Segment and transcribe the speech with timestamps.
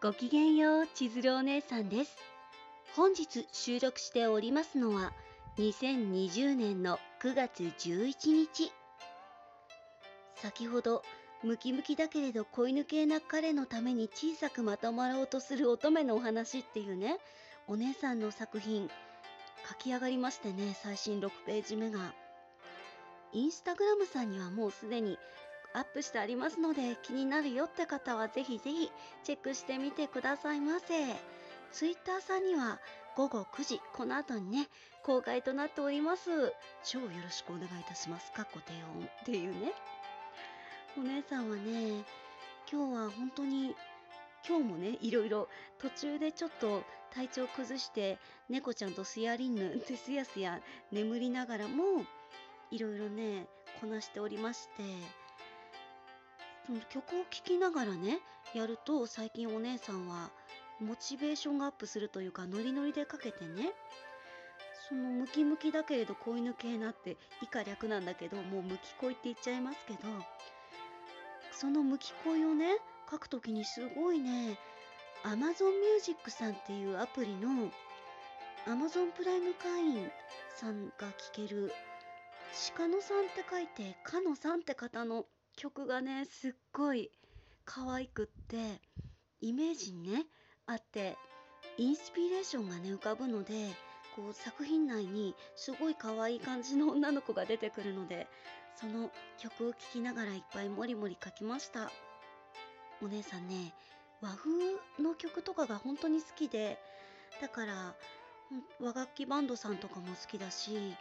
[0.00, 2.16] ごきげんよう、千鶴お姉さんです。
[2.94, 5.12] 本日収録しておりますのは、
[5.56, 8.72] 2020年の9月11日。
[10.36, 11.02] 先ほど、
[11.42, 17.18] ムキムキだけれど恋抜けな彼のために小さくまとまろうとする乙女のお話っていうね、
[17.66, 18.88] お姉さんの作品、
[19.68, 22.14] 書き上がりましてね、最新6ページ目が。
[23.32, 25.18] インスタグラムさんにはもうすでに
[25.74, 28.90] アップしてありますので気になるよって方はぜひぜひ
[29.22, 30.84] チェックしてみてくださいませ。
[31.72, 32.80] ツイッターさんには
[33.16, 34.68] 午後9時、この後にね、
[35.02, 36.30] 公開となっております。
[36.84, 38.32] 超よろしくお願いいたします。
[38.32, 39.72] かっこ低音っていうね。
[40.96, 42.04] お姉さんはね、
[42.70, 43.74] 今日は本当に、
[44.48, 45.48] 今日もね、いろいろ
[45.78, 50.60] 途中でちょっと体調崩して猫ちゃんとスヤリンヌってすやすや
[50.92, 52.04] 眠りながらも
[52.70, 53.46] いろいろね、
[53.80, 54.82] こなしておりまして、
[56.68, 58.20] その曲を聴きながらね、
[58.52, 60.28] やると最近お姉さんは
[60.80, 63.72] モチベーションがアップするというかノリノリでかけてね、
[64.86, 70.00] そのムキムキだけれど恋抜けなって以下略なんだけど、もうムキ恋って言っちゃいますけど、
[71.52, 72.76] そのムキ恋をね、
[73.10, 74.58] 書くときにすごいね、
[75.24, 77.70] Amazon Music さんっていうアプリの
[78.66, 80.10] Amazon プライム会員
[80.54, 81.72] さんが聴ける
[82.76, 85.24] 鹿野さんって書いて、かのさんって方の
[85.58, 87.10] 曲がね、すっごい
[87.64, 88.80] 可愛くって、
[89.40, 90.24] イメージにね、
[90.66, 91.16] あって、
[91.76, 93.74] インスピレーションがね、浮かぶので、
[94.14, 98.28] こう作品内にすごい可愛い感じの女の子が出てくるので、
[98.76, 101.90] その曲を聴きながらいっぱいもりもり書きました。
[103.02, 103.74] お姉さんね、
[104.20, 104.50] 和風
[105.02, 106.78] の曲とかが本当に好きで、
[107.42, 107.96] だから、
[108.80, 110.94] 和楽器バンドさんとかも好きだし、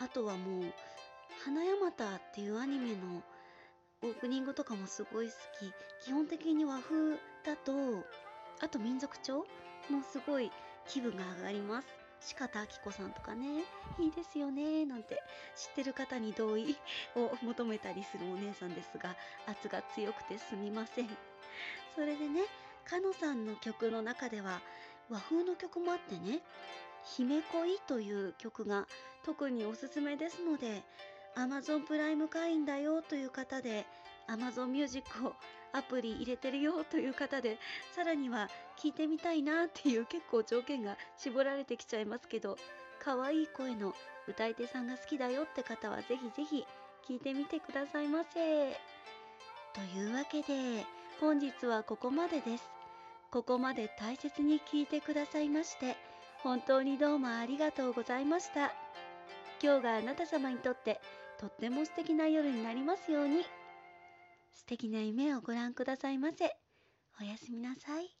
[0.00, 0.74] あとはもう、
[1.44, 3.22] 花山田っていうアニメの
[4.02, 5.72] オープニングとかもすごい好き。
[6.04, 7.72] 基本的に和風だと、
[8.60, 9.40] あと民族調
[9.90, 10.50] もすごい
[10.88, 11.88] 気分が上がります。
[12.34, 13.64] 鹿田明子さんとかね、
[13.98, 15.22] いいですよね、なんて
[15.56, 16.76] 知ってる方に同意
[17.14, 19.16] を求めたりするお姉さんですが、
[19.46, 21.08] 圧が強くてすみません。
[21.94, 22.42] それでね、
[22.84, 24.60] かのさんの曲の中では
[25.10, 26.40] 和風の曲もあってね、
[27.16, 28.86] 姫恋という曲が
[29.24, 30.82] 特におすすめですので、
[31.36, 33.86] Amazon プライム会員だよという方で、
[34.28, 35.34] Amazon Music を
[35.72, 37.58] アプリ入れてるよという方で、
[37.92, 38.48] さらには
[38.78, 42.56] 聞いてみたいなっていう結構条件が絞られてきちゃいますけど、
[43.02, 43.94] 可愛い声の
[44.28, 46.66] 歌い手さんが好きだよって方はぜひぜひ
[47.08, 48.78] 聞いてみてくださいませ。
[49.72, 50.84] というわけで、
[51.20, 52.70] 本日はここまでです。
[53.30, 55.96] ここまで大切に聞いてくださいまして、
[56.42, 58.72] 本当にどうもありがとうございました。
[59.62, 61.00] 今日があなた様にとって
[61.38, 63.44] とっても素敵な夜になりますように。
[64.52, 66.56] 素敵な夢をご覧くださいませ。
[67.20, 68.19] おやすみなさい。